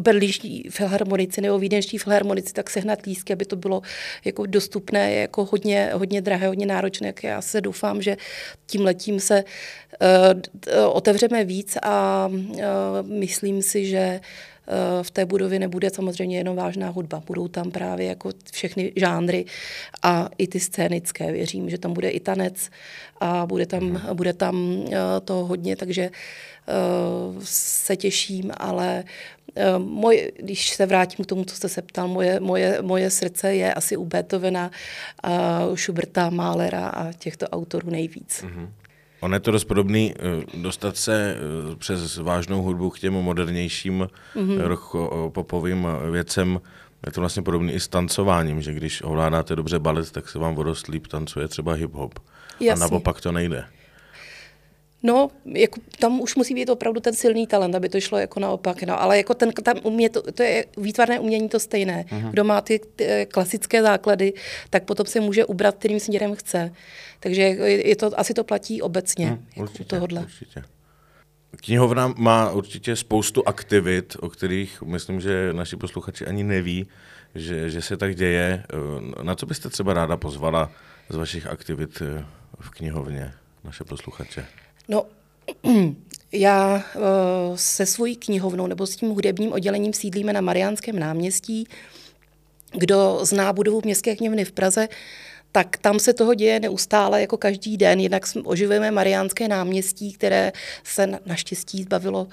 berlíští 0.00 0.68
filharmonici 0.70 1.40
nebo 1.40 1.58
vídeňští 1.58 1.98
filharmonici, 1.98 2.52
tak 2.52 2.70
sehnat 2.70 3.06
lístky, 3.06 3.32
aby 3.32 3.44
to 3.44 3.56
bylo 3.56 3.82
jako 4.24 4.46
dostupné, 4.46 5.12
je 5.12 5.20
jako 5.20 5.44
hodně, 5.44 5.90
hodně 5.94 6.20
drahé, 6.20 6.46
hodně 6.46 6.66
náročné. 6.66 7.14
Já 7.22 7.42
se 7.42 7.60
doufám, 7.60 8.02
že 8.02 8.16
tím 8.66 8.84
letím 8.84 9.20
se 9.20 9.44
uh, 9.44 10.96
otevřeme 10.96 11.44
víc 11.44 11.76
a 11.82 12.26
uh, 12.32 12.58
myslím 13.02 13.62
si, 13.62 13.86
že 13.86 14.20
v 15.02 15.10
té 15.10 15.24
budově 15.24 15.58
nebude 15.58 15.90
samozřejmě 15.90 16.38
jenom 16.38 16.56
vážná 16.56 16.88
hudba. 16.88 17.22
Budou 17.26 17.48
tam 17.48 17.70
právě 17.70 18.06
jako 18.06 18.30
všechny 18.52 18.92
žánry 18.96 19.44
a 20.02 20.28
i 20.38 20.46
ty 20.46 20.60
scénické. 20.60 21.32
Věřím, 21.32 21.70
že 21.70 21.78
tam 21.78 21.92
bude 21.92 22.08
i 22.08 22.20
tanec 22.20 22.70
a 23.20 23.46
bude 23.46 23.66
tam, 23.66 23.82
mhm. 23.82 24.16
bude 24.16 24.32
tam 24.32 24.84
to 25.24 25.34
hodně, 25.34 25.76
takže 25.76 26.10
se 27.44 27.96
těším, 27.96 28.52
ale 28.56 29.04
Eh, 29.56 29.78
Moje, 29.78 30.32
když 30.36 30.70
se 30.70 30.86
vrátím 30.86 31.24
k 31.24 31.28
tomu, 31.28 31.44
co 31.44 31.56
jste 31.56 31.68
se 31.68 31.82
ptal, 31.82 32.08
moje, 32.08 32.40
moje, 32.40 32.82
moje 32.82 33.10
srdce 33.10 33.54
je 33.54 33.74
asi 33.74 33.96
u 33.96 34.04
Beethovena, 34.04 34.70
Schuberta, 35.74 36.30
Mahlera 36.30 36.88
a 36.88 37.12
těchto 37.12 37.48
autorů 37.48 37.90
nejvíc. 37.90 38.42
Mm-hmm. 38.42 38.68
On 39.20 39.34
je 39.34 39.40
to 39.40 39.50
dost 39.50 39.64
podobný, 39.64 40.14
eh, 40.18 40.44
dostat 40.56 40.96
se 40.96 41.36
přes 41.78 42.16
vážnou 42.16 42.62
hudbu 42.62 42.90
k 42.90 42.98
těm 42.98 43.12
modernějším 43.12 44.08
mm-hmm. 44.36 45.30
popovým 45.30 45.86
věcem, 46.10 46.60
je 47.06 47.12
to 47.12 47.20
vlastně 47.20 47.42
podobný 47.42 47.72
i 47.72 47.80
s 47.80 47.88
tancováním, 47.88 48.62
že 48.62 48.74
když 48.74 49.02
ovládáte 49.02 49.56
dobře 49.56 49.78
balet, 49.78 50.10
tak 50.10 50.28
se 50.28 50.38
vám 50.38 50.54
vodost 50.54 50.86
líp 50.86 51.06
tancuje 51.06 51.48
třeba 51.48 51.76
hip-hop. 51.76 52.10
Jasně. 52.60 52.84
A 52.84 52.88
naopak 52.88 53.20
to 53.20 53.32
nejde. 53.32 53.64
No, 55.02 55.28
jako, 55.44 55.80
tam 55.98 56.20
už 56.20 56.36
musí 56.36 56.54
být 56.54 56.68
opravdu 56.68 57.00
ten 57.00 57.14
silný 57.14 57.46
talent, 57.46 57.74
aby 57.74 57.88
to 57.88 58.00
šlo 58.00 58.18
jako 58.18 58.40
naopak. 58.40 58.82
No. 58.82 59.02
Ale 59.02 59.16
jako 59.16 59.34
ten, 59.34 59.52
tam 59.52 59.76
umě, 59.82 60.10
to, 60.10 60.32
to 60.32 60.42
je 60.42 60.64
výtvarné 60.76 61.20
umění 61.20 61.48
to 61.48 61.60
stejné. 61.60 62.04
Uh-huh. 62.08 62.30
Kdo 62.30 62.44
má 62.44 62.60
ty, 62.60 62.80
ty 62.96 63.04
eh, 63.04 63.26
klasické 63.26 63.82
základy, 63.82 64.32
tak 64.70 64.84
potom 64.84 65.06
se 65.06 65.20
může 65.20 65.44
ubrat, 65.44 65.74
kterým 65.74 66.00
směrem 66.00 66.34
chce. 66.34 66.72
Takže 67.20 67.42
je, 67.42 67.88
je 67.88 67.96
to, 67.96 68.20
asi 68.20 68.34
to 68.34 68.44
platí 68.44 68.82
obecně. 68.82 69.26
Uh, 69.26 69.38
jako 69.48 69.60
určitě, 69.60 69.84
tohodle. 69.84 70.20
určitě. 70.20 70.62
Knihovna 71.56 72.14
má 72.16 72.50
určitě 72.50 72.96
spoustu 72.96 73.48
aktivit, 73.48 74.16
o 74.20 74.28
kterých 74.28 74.82
myslím, 74.82 75.20
že 75.20 75.52
naši 75.52 75.76
posluchači 75.76 76.26
ani 76.26 76.44
neví, 76.44 76.88
že, 77.34 77.70
že 77.70 77.82
se 77.82 77.96
tak 77.96 78.14
děje. 78.14 78.64
Eh, 79.18 79.22
na 79.22 79.34
co 79.34 79.46
byste 79.46 79.68
třeba 79.68 79.94
ráda 79.94 80.16
pozvala 80.16 80.70
z 81.08 81.16
vašich 81.16 81.46
aktivit 81.46 82.02
eh, 82.02 82.24
v 82.60 82.70
knihovně 82.70 83.32
naše 83.64 83.84
posluchače? 83.84 84.46
No, 84.88 85.06
já 86.32 86.84
uh, 86.94 87.56
se 87.56 87.86
svojí 87.86 88.16
knihovnou 88.16 88.66
nebo 88.66 88.86
s 88.86 88.96
tím 88.96 89.08
hudebním 89.10 89.52
oddělením 89.52 89.92
sídlíme 89.92 90.32
na 90.32 90.40
Mariánském 90.40 90.98
náměstí. 90.98 91.66
Kdo 92.72 93.18
zná 93.22 93.52
budovu 93.52 93.80
Městské 93.84 94.16
knihovny 94.16 94.44
v 94.44 94.52
Praze, 94.52 94.88
tak 95.52 95.76
tam 95.76 95.98
se 95.98 96.12
toho 96.12 96.34
děje 96.34 96.60
neustále 96.60 97.20
jako 97.20 97.36
každý 97.36 97.76
den. 97.76 98.00
Jednak 98.00 98.22
oživujeme 98.44 98.90
Mariánské 98.90 99.48
náměstí, 99.48 100.12
které 100.12 100.52
se 100.84 101.06
naštěstí 101.26 101.82
zbavilo 101.82 102.22
uh, 102.22 102.28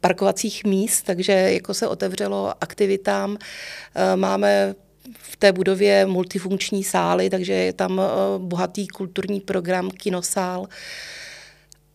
parkovacích 0.00 0.64
míst, 0.64 1.02
takže 1.02 1.32
jako 1.32 1.74
se 1.74 1.88
otevřelo 1.88 2.54
aktivitám. 2.60 3.30
Uh, 3.30 3.36
máme 4.14 4.74
v 5.14 5.36
té 5.36 5.52
budově 5.52 6.06
multifunkční 6.06 6.84
sály, 6.84 7.30
takže 7.30 7.52
je 7.52 7.72
tam 7.72 8.00
bohatý 8.38 8.88
kulturní 8.88 9.40
program, 9.40 9.90
kinosál. 9.90 10.66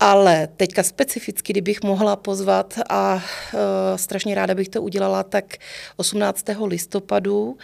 Ale 0.00 0.48
teďka 0.56 0.82
specificky, 0.82 1.52
kdybych 1.52 1.82
mohla 1.82 2.16
pozvat 2.16 2.78
a 2.88 3.14
uh, 3.14 3.60
strašně 3.96 4.34
ráda 4.34 4.54
bych 4.54 4.68
to 4.68 4.82
udělala, 4.82 5.22
tak 5.22 5.44
18. 5.96 6.44
listopadu 6.66 7.56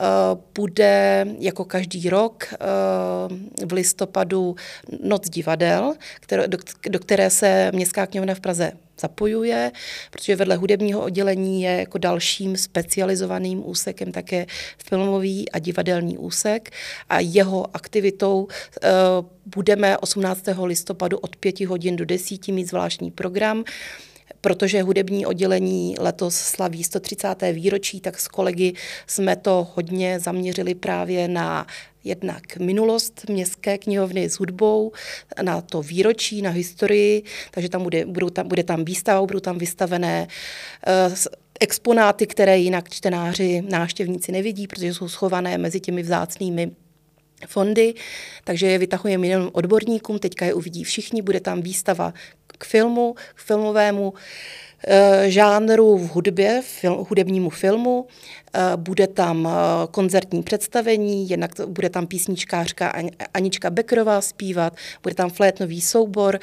Uh, 0.00 0.40
bude 0.54 1.26
jako 1.38 1.64
každý 1.64 2.08
rok 2.08 2.44
uh, 2.52 3.68
v 3.68 3.72
listopadu 3.72 4.56
Noc 5.02 5.28
divadel, 5.28 5.94
do 6.88 6.98
které 6.98 7.30
se 7.30 7.70
Městská 7.74 8.06
knihovna 8.06 8.34
v 8.34 8.40
Praze 8.40 8.72
zapojuje, 9.00 9.72
protože 10.10 10.36
vedle 10.36 10.56
hudebního 10.56 11.00
oddělení 11.00 11.62
je 11.62 11.70
jako 11.70 11.98
dalším 11.98 12.56
specializovaným 12.56 13.68
úsekem 13.68 14.12
také 14.12 14.46
filmový 14.88 15.50
a 15.50 15.58
divadelní 15.58 16.18
úsek 16.18 16.70
a 17.08 17.20
jeho 17.20 17.76
aktivitou 17.76 18.42
uh, 18.42 18.48
budeme 19.46 19.98
18. 19.98 20.44
listopadu 20.64 21.18
od 21.18 21.36
5 21.36 21.60
hodin 21.60 21.96
do 21.96 22.04
10 22.04 22.48
mít 22.48 22.68
zvláštní 22.68 23.10
program, 23.10 23.64
protože 24.40 24.82
hudební 24.82 25.26
oddělení 25.26 25.94
letos 25.98 26.34
slaví 26.34 26.84
130. 26.84 27.28
výročí, 27.52 28.00
tak 28.00 28.20
s 28.20 28.28
kolegy 28.28 28.72
jsme 29.06 29.36
to 29.36 29.68
hodně 29.74 30.20
zaměřili 30.20 30.74
právě 30.74 31.28
na 31.28 31.66
jednak 32.04 32.56
minulost 32.56 33.28
městské 33.28 33.78
knihovny 33.78 34.30
s 34.30 34.34
hudbou, 34.34 34.92
na 35.42 35.60
to 35.60 35.82
výročí, 35.82 36.42
na 36.42 36.50
historii, 36.50 37.22
takže 37.50 37.68
tam 37.68 37.82
bude, 37.82 38.06
budou 38.06 38.30
tam, 38.30 38.48
bude 38.48 38.64
tam 38.64 38.84
výstava, 38.84 39.26
budou 39.26 39.40
tam 39.40 39.58
vystavené 39.58 40.28
uh, 41.08 41.16
exponáty, 41.60 42.26
které 42.26 42.58
jinak 42.58 42.88
čtenáři, 42.90 43.62
návštěvníci 43.70 44.32
nevidí, 44.32 44.66
protože 44.66 44.94
jsou 44.94 45.08
schované 45.08 45.58
mezi 45.58 45.80
těmi 45.80 46.02
vzácnými 46.02 46.70
fondy, 47.46 47.94
takže 48.44 48.66
je 48.66 48.78
vytahujeme 48.78 49.26
jenom 49.26 49.50
odborníkům, 49.52 50.18
teďka 50.18 50.44
je 50.44 50.54
uvidí 50.54 50.84
všichni, 50.84 51.22
bude 51.22 51.40
tam 51.40 51.62
výstava 51.62 52.14
k 52.58 52.64
filmu, 52.64 53.14
k 53.34 53.42
filmovému 53.42 54.14
Eh, 54.86 55.30
žánru 55.30 55.98
v 55.98 56.08
hudbě, 56.08 56.62
hudebnímu 56.84 57.50
filmu. 57.50 58.06
Eh, 58.54 58.60
bude 58.76 59.06
tam 59.06 59.48
eh, 59.48 59.86
koncertní 59.90 60.42
představení, 60.42 61.28
jednak 61.30 61.54
to, 61.54 61.66
bude 61.66 61.90
tam 61.90 62.06
písničkářka 62.06 62.92
Anička 63.34 63.70
Bekrová 63.70 64.20
zpívat, 64.20 64.76
bude 65.02 65.14
tam 65.14 65.30
flétnový 65.30 65.80
soubor, 65.80 66.38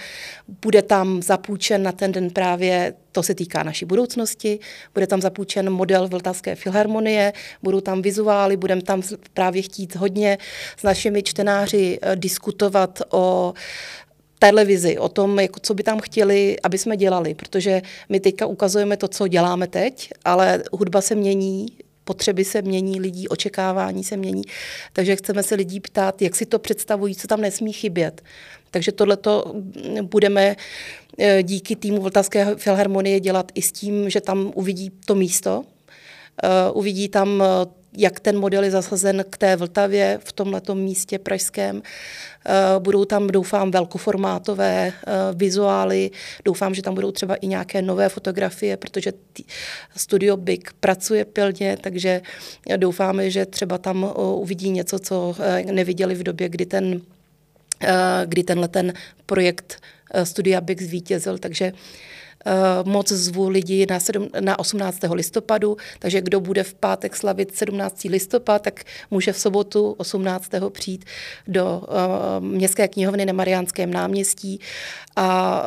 bude 0.62 0.82
tam 0.82 1.22
zapůjčen 1.22 1.84
na 1.84 1.92
ten 1.92 2.12
den 2.12 2.30
právě, 2.30 2.94
to 3.12 3.24
se 3.24 3.36
týká 3.36 3.64
naší 3.64 3.86
budoucnosti, 3.86 4.60
bude 4.94 5.08
tam 5.08 5.22
zapůjčen 5.22 5.70
model 5.70 6.08
Vltavské 6.08 6.56
filharmonie, 6.56 7.34
budou 7.64 7.82
tam 7.82 8.02
vizuály, 8.02 8.58
budeme 8.58 8.82
tam 8.82 9.02
právě 9.34 9.62
chtít 9.62 9.96
hodně 9.96 10.38
s 10.78 10.84
našimi 10.84 11.24
čtenáři 11.24 12.00
diskutovat 12.16 13.02
o 13.10 13.54
televizi, 14.50 14.98
o 14.98 15.10
tom, 15.10 15.40
jako 15.40 15.60
co 15.60 15.74
by 15.74 15.84
tam 15.84 16.00
chtěli, 16.00 16.58
aby 16.64 16.78
jsme 16.78 16.98
dělali, 16.98 17.34
protože 17.34 17.82
my 18.10 18.20
teďka 18.20 18.46
ukazujeme 18.46 18.98
to, 18.98 19.08
co 19.08 19.28
děláme 19.28 19.68
teď, 19.68 20.10
ale 20.26 20.64
hudba 20.72 21.02
se 21.02 21.16
mění, 21.16 21.68
potřeby 22.04 22.46
se 22.46 22.62
mění, 22.62 23.00
lidí 23.00 23.28
očekávání 23.28 24.04
se 24.04 24.18
mění, 24.18 24.42
takže 24.94 25.16
chceme 25.16 25.44
se 25.44 25.56
lidí 25.56 25.80
ptát, 25.80 26.22
jak 26.22 26.36
si 26.36 26.46
to 26.46 26.60
představují, 26.60 27.16
co 27.16 27.28
tam 27.28 27.42
nesmí 27.42 27.74
chybět. 27.74 28.22
Takže 28.72 28.92
tohleto 28.92 29.56
budeme 30.02 30.56
eh, 31.20 31.44
díky 31.44 31.76
týmu 31.76 32.02
Vltavské 32.02 32.56
filharmonie 32.56 33.20
dělat 33.20 33.52
i 33.56 33.62
s 33.62 33.72
tím, 33.72 34.10
že 34.10 34.22
tam 34.22 34.52
uvidí 34.56 34.92
to 35.06 35.16
místo, 35.16 35.64
eh, 36.44 36.72
uvidí 36.72 37.10
tam 37.10 37.44
jak 37.98 38.20
ten 38.20 38.38
model 38.40 38.64
je 38.64 38.72
zasazen 38.72 39.26
k 39.30 39.38
té 39.38 39.56
Vltavě 39.56 40.20
v 40.24 40.32
tomto 40.32 40.76
místě 40.76 41.20
pražském. 41.20 41.82
Eh, 42.46 42.80
budou 42.80 43.06
tam, 43.06 43.28
doufám, 43.28 43.72
velkoformátové 43.72 44.88
eh, 44.88 45.12
vizuály, 45.34 46.12
doufám, 46.46 46.74
že 46.74 46.82
tam 46.82 46.96
budou 46.96 47.12
třeba 47.12 47.36
i 47.36 47.48
nějaké 47.48 47.82
nové 47.82 48.10
fotografie, 48.10 48.78
protože 48.78 49.14
studio 49.96 50.38
Big 50.38 50.74
pracuje 50.80 51.26
pilně, 51.26 51.78
takže 51.82 52.22
doufáme, 52.78 53.32
že 53.32 53.46
třeba 53.46 53.78
tam 53.78 54.04
eh, 54.04 54.22
uvidí 54.22 54.70
něco, 54.70 55.00
co 55.00 55.36
neviděli 55.72 56.16
v 56.16 56.24
době, 56.24 56.50
kdy 56.50 56.66
ten 56.66 57.02
kdy 58.26 58.44
tenhle 58.44 58.68
ten 58.68 58.94
projekt 59.26 59.82
Studia 60.24 60.62
Big 60.62 60.82
zvítězil, 60.82 61.38
takže 61.38 61.72
Eh, 61.72 61.74
moc 62.84 63.12
zvu 63.12 63.50
lidi 63.50 63.86
na, 63.90 64.00
7, 64.00 64.28
na 64.40 64.60
18. 64.60 65.00
listopadu, 65.12 65.78
takže 66.00 66.22
kdo 66.22 66.40
bude 66.40 66.64
v 66.64 66.74
pátek 66.74 67.16
slavit 67.16 67.56
17. 67.56 68.04
listopad, 68.04 68.62
tak 68.62 68.84
může 69.12 69.34
v 69.34 69.40
sobotu 69.40 69.96
18. 69.98 70.52
přijít 70.70 71.06
do 71.48 71.84
uh, 71.88 72.46
Městské 72.46 72.88
knihovny 72.88 73.26
na 73.26 73.34
Mariánském 73.34 73.94
náměstí 73.94 74.60
a 75.16 75.62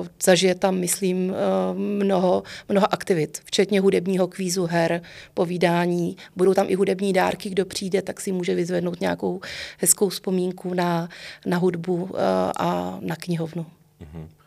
uh, 0.00 0.06
zažije 0.22 0.54
tam, 0.54 0.78
myslím, 0.78 1.30
uh, 1.30 1.78
mnoho, 1.78 2.42
mnoho 2.68 2.94
aktivit, 2.94 3.40
včetně 3.44 3.80
hudebního 3.80 4.26
kvízu 4.26 4.66
her, 4.66 5.02
povídání. 5.34 6.16
Budou 6.36 6.54
tam 6.54 6.66
i 6.68 6.74
hudební 6.74 7.12
dárky, 7.12 7.50
kdo 7.50 7.64
přijde, 7.64 8.02
tak 8.02 8.20
si 8.20 8.32
může 8.32 8.54
vyzvednout 8.54 9.00
nějakou 9.00 9.40
hezkou 9.78 10.08
vzpomínku 10.08 10.74
na, 10.74 11.08
na 11.46 11.58
hudbu 11.58 11.94
uh, 11.94 12.10
a 12.58 12.98
na 13.00 13.16
knihovnu. 13.16 13.66
Mm-hmm. 14.02 14.37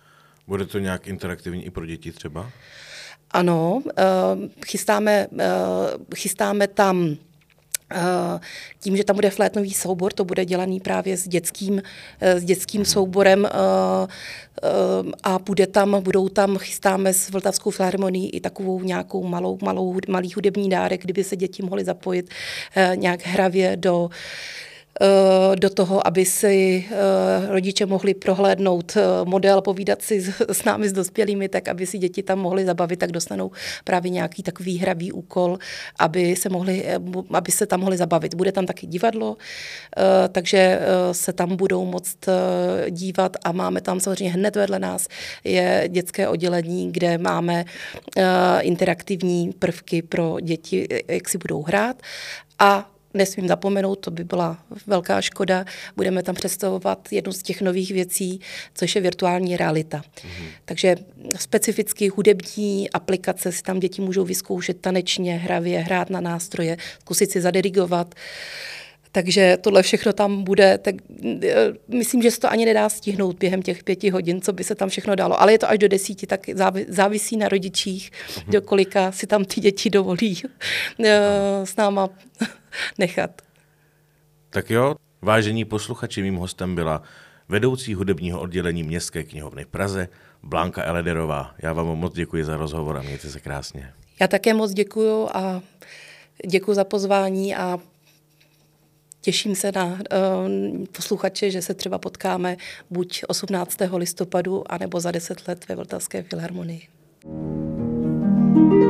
Bude 0.51 0.65
to 0.65 0.79
nějak 0.79 1.07
interaktivní 1.07 1.65
i 1.65 1.69
pro 1.69 1.85
děti 1.85 2.11
třeba? 2.11 2.49
Ano, 3.31 3.81
eh, 3.97 4.03
chystáme, 4.65 5.27
eh, 5.39 5.45
chystáme 6.15 6.67
tam 6.67 7.15
eh, 7.93 8.39
tím, 8.79 8.97
že 8.97 9.03
tam 9.03 9.15
bude 9.15 9.29
flétnový 9.29 9.73
soubor, 9.73 10.13
to 10.13 10.25
bude 10.25 10.45
dělaný 10.45 10.79
právě 10.79 11.17
s 11.17 11.27
dětským, 11.27 11.81
s 12.21 12.43
dětským 12.43 12.85
souborem 12.85 13.47
a 15.23 15.39
bude 15.39 15.67
tam, 15.67 16.03
budou 16.03 16.29
tam, 16.29 16.57
chystáme 16.57 17.13
s 17.13 17.29
Vltavskou 17.29 17.71
filharmonií 17.71 18.29
i 18.29 18.39
takovou 18.39 18.83
nějakou 18.83 19.23
malou, 19.23 19.57
malou, 19.61 19.97
malý 20.07 20.33
hudební 20.33 20.69
dárek, 20.69 21.01
kdyby 21.01 21.23
se 21.23 21.35
děti 21.35 21.63
mohly 21.63 21.83
zapojit 21.83 22.29
nějak 22.95 23.25
hravě 23.25 23.77
do 23.77 24.09
do 25.55 25.69
toho, 25.69 26.07
aby 26.07 26.25
si 26.25 26.85
eh, 26.85 27.47
rodiče 27.47 27.85
mohli 27.85 28.13
prohlédnout 28.13 28.97
eh, 28.97 29.01
model, 29.25 29.61
povídat 29.61 30.01
si 30.01 30.33
s 30.47 30.63
námi, 30.63 30.89
s 30.89 30.93
dospělými, 30.93 31.49
tak 31.49 31.67
aby 31.67 31.85
si 31.85 31.97
děti 31.97 32.23
tam 32.23 32.39
mohly 32.39 32.65
zabavit, 32.65 32.99
tak 32.99 33.11
dostanou 33.11 33.51
právě 33.83 34.09
nějaký 34.09 34.43
takový 34.43 34.77
hravý 34.77 35.11
úkol, 35.11 35.57
aby 35.99 36.35
se, 36.35 36.49
mohli, 36.49 36.85
aby 37.33 37.51
se 37.51 37.65
tam 37.65 37.79
mohli 37.79 37.97
zabavit. 37.97 38.35
Bude 38.35 38.51
tam 38.51 38.65
taky 38.65 38.87
divadlo, 38.87 39.37
takže 40.31 40.79
se 41.11 41.33
tam 41.33 41.55
budou 41.55 41.85
moct 41.85 42.17
dívat 42.89 43.37
a 43.43 43.51
máme 43.51 43.81
tam 43.81 43.99
samozřejmě 43.99 44.33
hned 44.33 44.55
vedle 44.55 44.79
nás 44.79 45.07
je 45.43 45.85
dětské 45.87 46.27
oddělení, 46.27 46.91
kde 46.91 47.17
máme 47.17 47.65
interaktivní 48.59 49.51
prvky 49.59 50.01
pro 50.01 50.37
děti, 50.41 50.87
jak 51.07 51.29
si 51.29 51.37
budou 51.37 51.63
hrát. 51.63 52.01
A 52.59 52.91
nesmím 53.13 53.47
zapomenout, 53.47 53.95
to 53.95 54.11
by 54.11 54.23
byla 54.23 54.57
velká 54.87 55.21
škoda. 55.21 55.65
Budeme 55.95 56.23
tam 56.23 56.35
představovat 56.35 57.07
jednu 57.11 57.33
z 57.33 57.43
těch 57.43 57.61
nových 57.61 57.91
věcí, 57.91 58.39
což 58.75 58.95
je 58.95 59.01
virtuální 59.01 59.57
realita. 59.57 59.97
Mm-hmm. 59.97 60.45
Takže 60.65 60.95
specificky 61.39 62.07
hudební 62.07 62.89
aplikace 62.89 63.51
si 63.51 63.63
tam 63.63 63.79
děti 63.79 64.01
můžou 64.01 64.23
vyzkoušet 64.23 64.81
tanečně, 64.81 65.35
hravě, 65.35 65.79
hrát 65.79 66.09
na 66.09 66.21
nástroje, 66.21 66.77
zkusit 66.99 67.31
si 67.31 67.41
zadirigovat. 67.41 68.15
Takže 69.11 69.57
tohle 69.61 69.83
všechno 69.83 70.13
tam 70.13 70.43
bude, 70.43 70.77
tak 70.77 70.95
eh, 71.43 71.73
myslím, 71.87 72.21
že 72.21 72.31
se 72.31 72.39
to 72.39 72.51
ani 72.51 72.65
nedá 72.65 72.89
stihnout 72.89 73.37
během 73.39 73.61
těch 73.61 73.83
pěti 73.83 74.09
hodin, 74.09 74.41
co 74.41 74.53
by 74.53 74.63
se 74.63 74.75
tam 74.75 74.89
všechno 74.89 75.15
dalo. 75.15 75.41
Ale 75.41 75.51
je 75.51 75.59
to 75.59 75.69
až 75.69 75.77
do 75.77 75.87
desíti, 75.87 76.27
tak 76.27 76.39
závisí 76.87 77.37
na 77.37 77.47
rodičích, 77.47 78.11
mm-hmm. 78.11 78.51
do 78.51 78.61
kolika 78.61 79.11
si 79.11 79.27
tam 79.27 79.45
ty 79.45 79.61
děti 79.61 79.89
dovolí 79.89 80.41
eh, 81.05 81.19
s 81.63 81.75
náma 81.75 82.09
nechat. 82.97 83.41
Tak 84.49 84.69
jo, 84.69 84.95
vážení 85.21 85.65
posluchači, 85.65 86.21
mým 86.21 86.35
hostem 86.35 86.75
byla 86.75 87.01
vedoucí 87.49 87.93
hudebního 87.93 88.41
oddělení 88.41 88.83
Městské 88.83 89.23
knihovny 89.23 89.63
v 89.63 89.67
Praze, 89.67 90.07
Blanka 90.43 90.83
Elederová. 90.83 91.55
Já 91.57 91.73
vám 91.73 91.87
moc 91.87 92.13
děkuji 92.13 92.45
za 92.45 92.57
rozhovor 92.57 92.97
a 92.97 93.01
mějte 93.01 93.29
se 93.29 93.39
krásně. 93.39 93.93
Já 94.19 94.27
také 94.27 94.53
moc 94.53 94.71
děkuji 94.73 95.27
a 95.33 95.61
děkuji 96.47 96.73
za 96.73 96.83
pozvání 96.83 97.55
a 97.55 97.79
těším 99.21 99.55
se 99.55 99.71
na 99.71 99.85
uh, 99.85 99.97
posluchače, 100.91 101.51
že 101.51 101.61
se 101.61 101.73
třeba 101.73 101.97
potkáme 101.97 102.57
buď 102.89 103.23
18. 103.27 103.77
listopadu, 103.95 104.71
anebo 104.71 104.99
za 104.99 105.11
10 105.11 105.47
let 105.47 105.65
ve 105.69 105.75
Vltavské 105.75 106.23
filharmonii. 106.23 106.87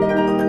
thank 0.02 0.36
you 0.36 0.41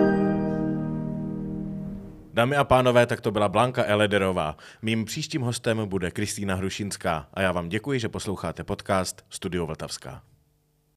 Dámy 2.33 2.55
a 2.55 2.63
pánové, 2.63 3.05
tak 3.05 3.21
to 3.21 3.31
byla 3.31 3.49
Blanka 3.49 3.85
Elederová. 3.85 4.57
Mým 4.81 5.05
příštím 5.05 5.41
hostem 5.41 5.87
bude 5.87 6.11
Kristýna 6.11 6.55
Hrušinská 6.55 7.27
a 7.33 7.41
já 7.41 7.51
vám 7.51 7.69
děkuji, 7.69 7.99
že 7.99 8.09
posloucháte 8.09 8.63
podcast 8.63 9.25
Studio 9.29 9.65
Vltavská. 9.65 10.32